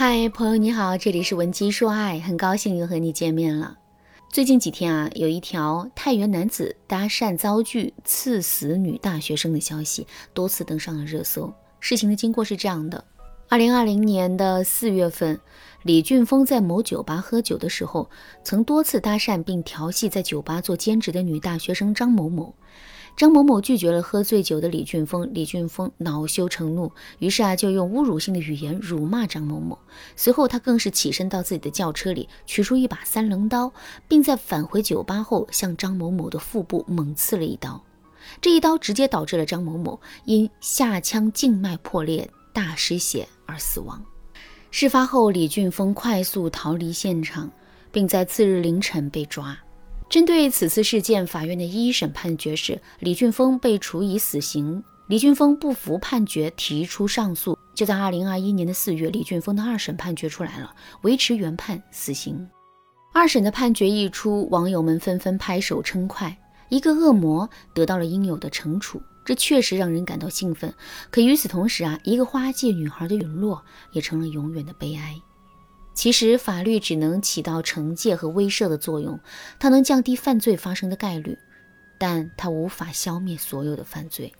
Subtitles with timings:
[0.00, 3.76] 嗨，朋友你好，这里是文姬说爱，很高兴又和你见面了。
[4.30, 11.52] 最近几天啊，有一条太原男子搭讪遭拒刺死女大学生的消息多次登上了热搜。
[11.80, 13.04] 事情的经过是这样的：
[13.48, 15.36] 二零二零年的四月份，
[15.82, 18.08] 李俊峰在某酒吧喝酒的时候，
[18.44, 22.54] 曾多次搭讪并调戏在酒吧做兼职的女大学生张某某。
[23.18, 29.76] 张某某拒绝了喝醉酒的李俊峰，李俊峰恼羞成怒，于是啊就用侮辱性的语言辱骂张某某。
[30.14, 33.72] 随后他更是起身到自己的轿车里取出一把三棱刀，
[34.06, 37.82] 并在返回酒吧后向张某某的腹部猛刺了一刀。
[38.40, 44.00] 这一刀直接导致了张某某因下腔静脉破裂大失血而死亡。
[44.70, 47.50] 事发后，李俊峰快速逃离现场，
[47.90, 49.58] 并在次日凌晨被抓。
[50.08, 54.82] 针对此次事件，法院的一审判决是李俊峰被处以死刑。
[55.06, 57.58] 李俊峰不服判决，提出上诉。
[57.74, 62.48] 就在二零二一年的四月，李俊峰的二审判决出来了，维持原判死刑。
[63.12, 66.38] 二审的判决一出，网友们纷纷拍手称快，
[66.70, 70.72] 一个恶魔得到了应有的惩处，这确实让人感到兴奋。
[71.10, 75.14] 可与此同时啊，一个花季女孩的陨落也成了永远的悲哀。
[75.98, 79.18] 其实，法律只能起到惩戒和威慑的作用，
[79.58, 81.36] 它能降低犯罪发生的概率，
[81.98, 84.32] 但它无法消灭所有的犯罪。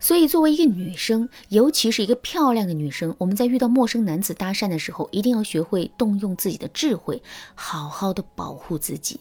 [0.00, 7.22] 所以，作为一个女生，尤其是一个漂亮的女生，我们在遇到陌生男子搭讪的时候，一定要学会动用自己的智慧，
[7.54, 9.20] 好好的保护自己。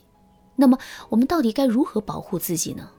[0.56, 0.78] 那么，
[1.10, 2.90] 我们到底该如何保护自己呢？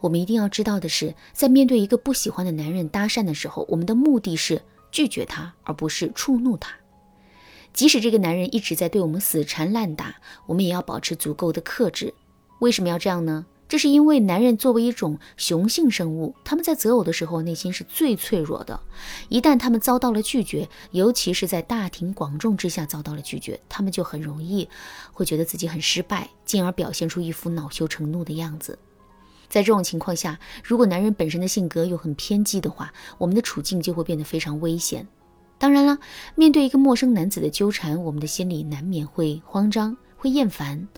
[0.00, 6.79] 我们一定要知道的是，在面对一个不喜欢的男人搭讪的时候，我们的目的是拒绝他，而不是触怒他。
[7.72, 12.12] 即使这个男人一直在对我们死缠烂打，我们也要保持足够的克制。
[12.60, 13.46] 为什么要这样呢？
[13.68, 18.80] 这是因为男人作为一种雄性生物，他们在择偶的时候内心是最脆弱的。
[19.28, 24.68] 一旦他们遭到了拒绝，尤其是在大庭广众之下遭到了拒绝，他们就很容易
[25.12, 28.76] 会觉得自己很失败，进而表现出一副恼羞成怒的样子。
[29.48, 35.06] 在这种情况下，如果男人本身的性格又很偏激的话，我们的处境就会变得非常危险。
[35.60, 35.98] 当然了，
[36.34, 40.88] 面对一个陌生男子的纠缠，我们的心里难免会慌张、会厌烦。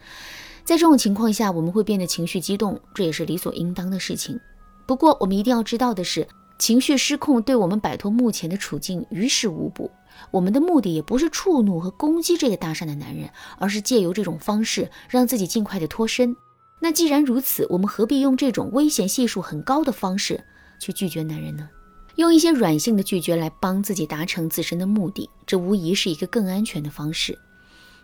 [0.63, 4.39] 在这种情况下，我们会变得情绪激动，这也是理所应当的事情。
[4.87, 6.29] 不过，我们一定要知道的是，
[6.61, 9.91] 情绪失控对我们摆脱目前的处境于事无补。
[10.31, 13.29] 我们的目的也不是触怒和攻击这个搭讪的男人，
[13.59, 16.37] 而是借由这种方式让自己尽快的脱身。
[16.79, 20.45] 那既然如此，我们何必用这种危险系数很高的方式
[20.79, 21.69] 去拒绝男人呢？
[22.17, 27.39] 用一些软性的拒绝来帮自己达成自身的目的，这无疑是一个更安全的方式。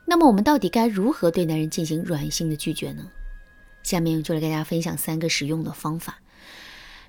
[0.07, 3.03] 那么，我们到底该如何对男人进行软性的拒绝呢？
[3.83, 6.19] 下面就来给大家分享三个实用的方法。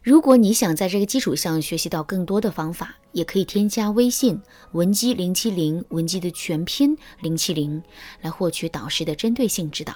[0.01, 7.81] 如果你想在这个基础上学习到更多的方法，也可以添加微信文姬零七零，文姬的全拼零七零，
[8.21, 9.93] 来获取导师的针对性指导。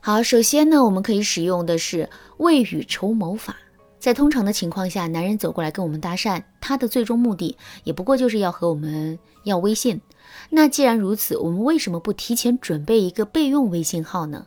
[0.00, 2.08] 好，首先呢，我们可以使用的是
[2.38, 3.56] 未雨绸缪法。
[4.00, 10.00] 在通常的情况下，男人走过来跟我们搭讪，他的最终目的也不过就是要和我们要微信。
[10.48, 14.46] 那既然如此，我们为什么不提前准备一个备用微信号呢？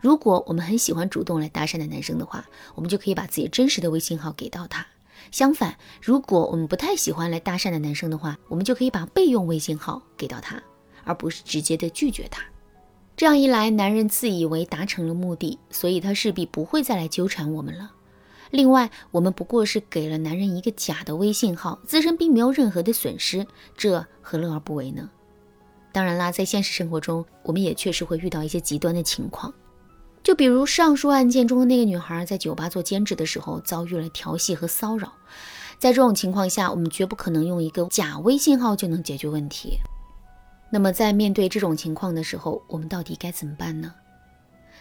[0.00, 4.86] 如果我们很喜欢主动来搭讪的男生的话，我们就可以把自己真实的微信号给到他。
[5.30, 10.62] 相反，如果我们不太喜欢来搭讪的男生的话，我们就可以把备用微信号给到他，
[11.04, 12.42] 而不是直接的拒绝他。
[13.14, 17.90] 这样一来，男人自以为达成了目的，所以他势必不会再来纠缠我们了。
[18.50, 23.46] 另外，我们不过是给了男人一个假的微信号，自身并没有任何的损失，
[23.76, 25.10] 这何乐而不为呢？
[25.92, 29.52] 当然啦，在现实生活中，我们也确实会遇到一些极端的情况，
[30.22, 35.12] 就比如上述案件中的那个女孩在酒吧做兼职的时候遭遇了调戏和骚扰，
[35.78, 39.78] 在这种情况下，我们绝不可能用一个假微信号就能解决问题。
[40.70, 43.94] 那么，在面对这种情况的时候，我们到底该怎么办呢？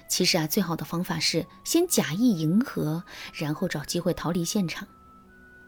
[0.08, 4.88] 其实啊，最好的方法是先假意迎合，然后找机会逃离现场。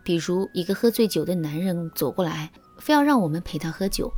[0.04, 4.12] 比如，一个喝醉酒的男人走过来，非要让我们陪他喝酒。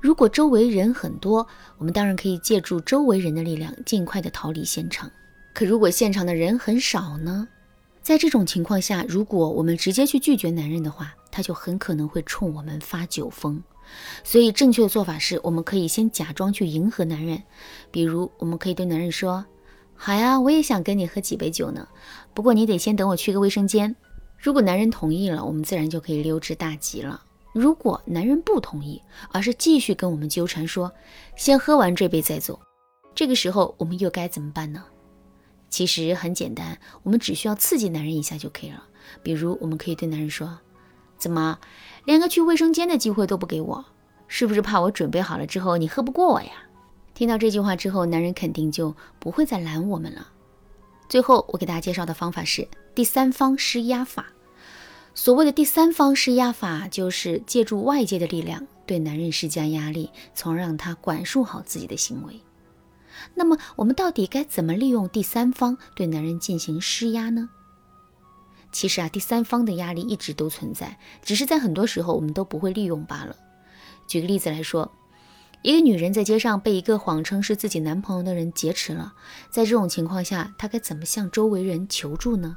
[0.00, 1.46] 如果周围人很多，
[1.78, 5.10] 我们当然可以借助周围人的力量，尽快的逃离现场。
[5.54, 7.48] 可如果现场的人很少呢？
[8.02, 13.62] 在这种情况下，如果我们直接去拒绝男人的话，他就很可能会冲我们发酒疯。
[14.24, 17.42] 所以，正确的做法是，我们可以先假装去迎合男人。
[17.90, 19.44] 比如，我们可以对男人说。
[20.04, 21.86] 好呀，我也想跟你喝几杯酒呢。
[22.34, 23.94] 不过你得先等我去个卫生间。
[24.36, 27.22] 如果男人同意了，我们自然就可以溜之大吉了。
[27.52, 29.00] 如果男人不同意，
[29.30, 30.90] 而是继续跟我们纠缠，说
[31.36, 32.58] 先喝完这杯再走，
[33.14, 34.82] 这个时候我们又该怎么办呢？
[35.70, 38.82] 其实很简单，我们只需要刺激男人一下就可以了。
[39.22, 40.58] 比如，我们可以对男人说
[41.16, 41.60] ：“怎么，
[42.06, 43.84] 连个去卫生间的机会都不给我？
[44.26, 46.50] 是不是怕我准备好了之后你喝不过我呀？
[47.14, 50.28] 听到这句话之后，男人肯定就不会再拦我们了。
[51.08, 54.26] 最后，我给大家介绍的方法是第三方施压法。
[55.14, 62.40] 所谓的第三方施压法，就是借助外界的力量对男人施加压力，从而让他管束好自己的行为。
[63.34, 67.50] 那么，我们到底该怎么利用第三方对男人进行施压呢？
[68.72, 73.36] 其实啊，第三方的压力一直都存在，只是在很多时候我们都不会利用罢了。
[74.06, 74.90] 举个例子来说，
[75.62, 79.14] 一个女人在街上被一个谎称是自己男朋友的人劫持了，
[79.48, 82.56] 在这种情况下，她该怎么向周围人求助呢？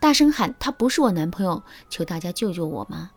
[0.00, 3.10] 大声喊他不是我男朋友，求大家救救我吗？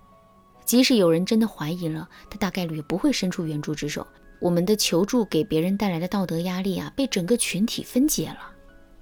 [0.65, 4.05] 即使有人真的怀疑了，他大概率也不会伸出援助之手。
[4.39, 8.51] 我们的求助给别人带来的道德压力啊，被整个群体分解了。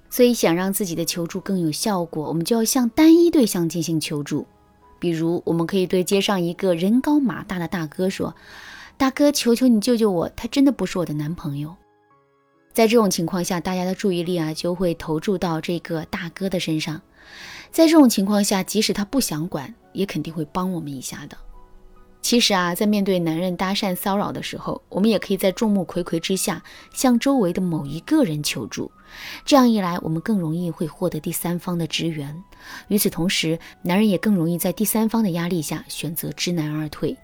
[0.08, 4.46] 所以想让自己的求助更有效果，我们就要向单一对象进行求助。
[4.98, 8.34] 比如，我们可以对街上一个人高马大的大哥说
[9.00, 11.74] ：“大哥，求求你救救我，他真的不是我的男朋友。”
[12.74, 17.00] 在这种情况下，大家的注意力啊就会投注到这个大哥的身上。
[17.70, 21.38] 在这种情况下，即使他不想管，也肯定会帮我们一下的。
[22.20, 26.62] 其实啊，在面对男人搭讪骚扰的时候，我们也可以在众目睽睽之下
[26.92, 28.92] 向周围的某一个人求助。
[29.46, 32.36] 这样一来，我们更容易会获得第三方的支援。
[32.88, 37.16] 与此同时，男人也更容易在第三方的压力下选择知难而退。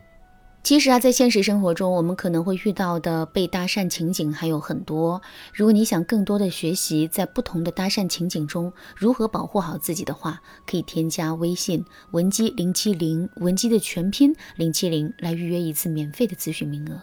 [0.66, 5.22] 其实啊，在现实生活中，我们可能会遇到的被搭讪情景还有很多。
[5.54, 17.00] 如果你想更多的学习在不同的搭讪情景中如何保护好自己的话，可以添加微信文姬零七零，文姬的全拼零七零，来预约一次免费的咨询名额。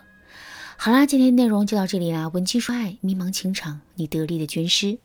[0.76, 4.98] 好啦，今天内容就到这里啦，文姬说爱，迷茫情场，你得力的军师。